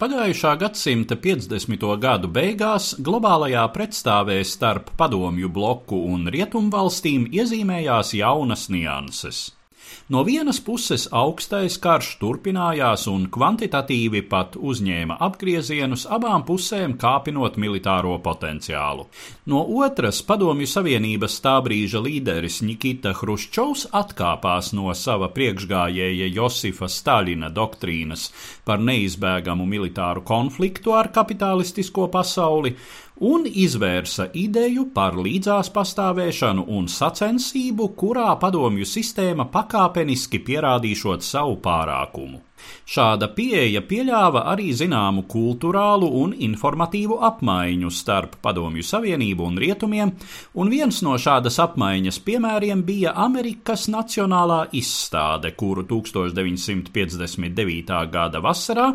[0.00, 1.82] Pagājušā gadsimta 50.
[2.00, 9.42] gadu beigās globālajā pretstāvē starp padomju bloku un rietumvalstīm iezīmējās jaunas nianses.
[10.10, 18.16] No vienas puses augstais karš turpinājās un kvantitatīvi pat uzņēma apgriezienus abām pusēm kāpinot militāro
[18.24, 19.06] potenciālu.
[19.46, 27.52] No otras Padomju Savienības tā brīža līderis Nikita Hruščovs atkāpās no sava priekšgājēja Josifa Staļina
[27.54, 28.28] doktrīnas
[28.66, 32.74] par neizbēgamu militāru konfliktu ar kapitalistisko pasauli
[33.20, 42.40] un izvērsa ideju par līdzās pastāvēšanu un sacensību, kurā padomju sistēma pakāpeniski pierādīšot savu pārākumu.
[42.90, 50.12] Šāda pieeja pieļāva arī zināmu kultūrālu un informatīvu apmaiņu starp Padomju Savienību un Rietumiem,
[50.60, 58.06] un viens no šādas apmaiņas piemēriem bija Amerikas Nacionālā izstāde, kuru 1959.
[58.12, 58.88] gada vasarā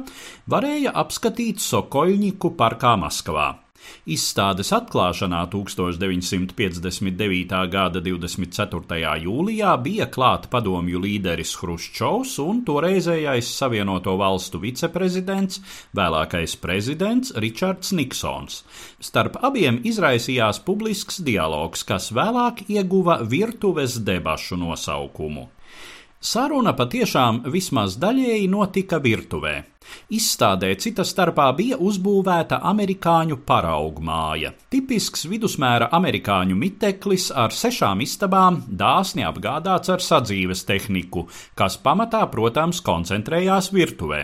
[0.51, 3.64] varēja apskatīt Sokoļņiku parkā Maskavā.
[4.05, 7.55] Izstādes atklāšanā 1959.
[7.73, 8.99] gada 24.
[9.23, 15.63] jūlijā bija klāta padomju līderis Hruščovs un toreizējais Savienoto valstu viceprezidents,
[15.97, 18.61] vēlākais prezidents Ričards Niksons.
[19.01, 25.54] Starp abiem izraisījās publisks dialogs, kas vēlāk ieguva virtuves debašu nosaukumu.
[26.21, 29.55] Saruna patiešām vismaz daļēji notika virtuvē.
[30.17, 39.27] Izstādē cita starpā bija uzbūvēta amerikāņu paraugmāja, tipisks vidusmēra amerikāņu miteklis ar sešām istabām, dāsni
[39.27, 44.23] apgādāts ar sadzīves tehniku, kas pamatā, protams, koncentrējās virtuvē.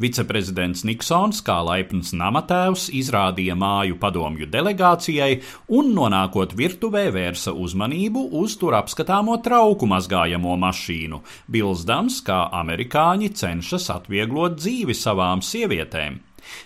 [0.00, 5.40] Viceprezidents Niksons, kā laipns namatēvs, izrādīja māju padomju delegācijai
[5.76, 13.90] un, nonākot virtuvē, vērsa uzmanību uz tur apskatāmo trauku mazgājamo mašīnu, bilzdams, kā amerikāņi cenšas
[13.98, 16.20] atvieglot dzīvi savām sievietēm.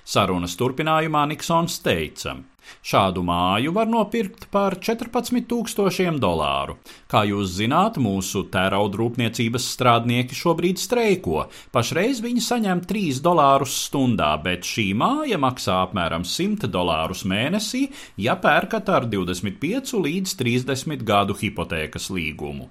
[0.05, 2.39] Sarunas turpinājumā Niksons teica:
[2.85, 6.77] Šādu māju var nopirkt par 14,000 dolāru.
[7.11, 11.47] Kā jūs zināt, mūsu tērauda rūpniecības strādnieki šobrīd streiko.
[11.75, 17.87] Pašreiz viņi saņem 3 dolārus stundā, bet šī māja maksā apmēram 100 dolārus mēnesī,
[18.21, 22.69] ja pērkat ar 25 līdz 30 gadu hipotēkas līgumu.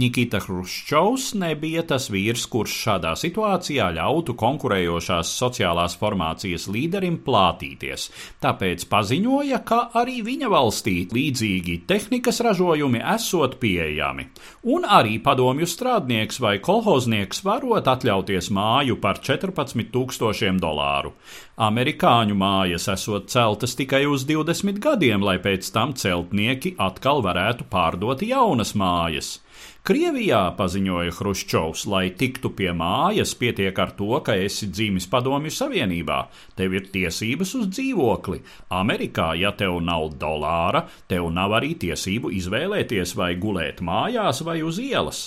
[0.00, 8.10] Nikita Hruščovs nebija tas vīrs, kurš šādā situācijā ļautu konkurējošās sociālās formācijas līderim plātīties,
[8.44, 14.28] tāpēc paziņo, ziņoja, ka arī viņa valstī līdzīgi tehnikas ražojumi esot pieejami,
[14.62, 21.14] un arī padomju strādnieks vai kolhoznieks varot atļauties māju par 14 tūkstošiem dolāru.
[21.58, 28.22] Amerikāņu mājas esot celtas tikai uz 20 gadiem, lai pēc tam celtnieki atkal varētu pārdot
[28.22, 29.40] jaunas mājas.
[29.84, 36.18] Krievijā, paziņoja Hruščovs, lai tiktu pie mājas, pietiek ar to, ka esi dzimis Padomju Savienībā.
[36.56, 38.40] Tev ir tiesības uz dzīvokli.
[38.80, 44.80] Amerikā, ja tev nav dolāra, tev nav arī tiesību izvēlēties vai gulēt mājās vai uz
[44.80, 45.26] ielas.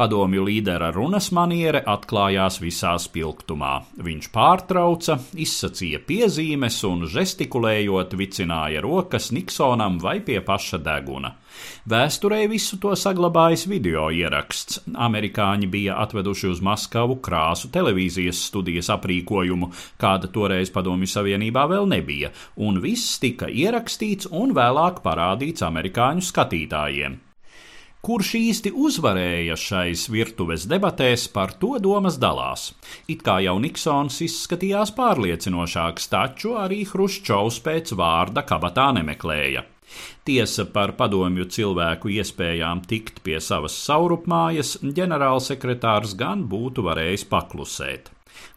[0.00, 3.72] Padomju līdera runas maniere atklājās visā spilgtumā.
[4.00, 11.34] Viņš pārtrauca, izsacīja piezīmes un, žestikulējot, vicināja rokas Niksonam vai pie paša deguna.
[11.92, 14.80] Vēsturē visu to saglabājis video ieraksts.
[14.94, 19.68] Amerikāņi bija atveduši uz Maskavu krāsu televīzijas studijas aprīkojumu,
[20.00, 27.26] kāda toreiz Padomju Savienībā vēl nebija, un viss tika ierakstīts un vēlāk parādīts amerikāņu skatītājiem.
[28.00, 32.70] Kurš īsti uzvarēja šais virtuves debatēs, par to domas dalās.
[33.12, 39.66] It kā jau Niksons izskatījās pārliecinošāks, taču arī Hruščovs pēc vārda kabatā nemeklēja.
[40.24, 48.08] Tiesa par padomju cilvēku iespējām tikt pie savas saurupmājas ģenerālsekretārs gan būtu varējis paklusēt.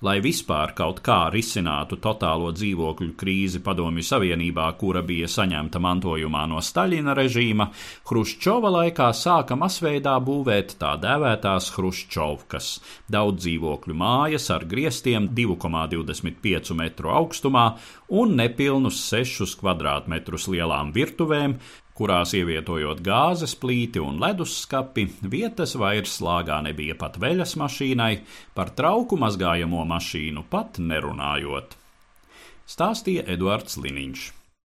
[0.03, 6.61] Lai vispār kaut kā risinātu totālo dzīvokļu krīzi Padomju Savienībā, kura bija saņemta mantojumā no
[6.63, 7.69] Staļina režīma,
[8.09, 12.71] Hruščova laikā sāka masveidā būvēt tā dēvētās Hruščovkas-
[13.15, 17.77] daudz dzīvokļu mājas ar griestiem 2,25 metru augstumā
[18.09, 21.57] un nepilnus 6 kvadrātmetrus lielām virtuvēm,
[21.97, 28.13] kurās ievietojot gāzes plīti un ledusskapi, vietas vairs slāgā nebija pat veļas mašīnai,
[28.57, 31.77] par trauku mazgājamo mašīnu pat nerunājot.
[32.69, 34.42] Stāstīja Eduards Liniņš.